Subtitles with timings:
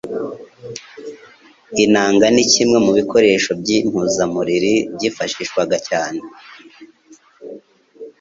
[1.85, 6.19] Inanga ni kimwe mu bikoresho by'impuzamuriri byifashishwaga cyane